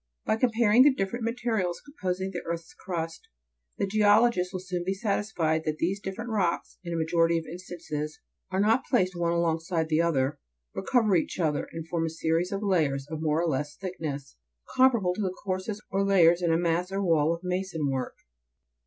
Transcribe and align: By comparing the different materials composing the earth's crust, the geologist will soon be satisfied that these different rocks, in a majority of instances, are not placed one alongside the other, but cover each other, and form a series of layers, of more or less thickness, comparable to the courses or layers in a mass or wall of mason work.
By 0.25 0.37
comparing 0.37 0.81
the 0.81 0.91
different 0.91 1.25
materials 1.25 1.79
composing 1.79 2.31
the 2.31 2.41
earth's 2.43 2.73
crust, 2.73 3.29
the 3.77 3.85
geologist 3.85 4.51
will 4.51 4.59
soon 4.59 4.83
be 4.83 4.95
satisfied 4.95 5.63
that 5.65 5.77
these 5.77 5.99
different 5.99 6.31
rocks, 6.31 6.79
in 6.83 6.91
a 6.91 6.95
majority 6.97 7.37
of 7.37 7.45
instances, 7.45 8.19
are 8.49 8.59
not 8.59 8.83
placed 8.87 9.15
one 9.15 9.31
alongside 9.31 9.89
the 9.89 10.01
other, 10.01 10.39
but 10.73 10.87
cover 10.87 11.15
each 11.15 11.39
other, 11.39 11.67
and 11.71 11.87
form 11.87 12.07
a 12.07 12.09
series 12.09 12.51
of 12.51 12.63
layers, 12.63 13.05
of 13.11 13.21
more 13.21 13.43
or 13.43 13.47
less 13.47 13.75
thickness, 13.77 14.37
comparable 14.75 15.13
to 15.13 15.21
the 15.21 15.35
courses 15.45 15.79
or 15.91 16.03
layers 16.03 16.41
in 16.41 16.51
a 16.51 16.57
mass 16.57 16.91
or 16.91 17.03
wall 17.03 17.31
of 17.35 17.43
mason 17.43 17.87
work. 17.87 18.15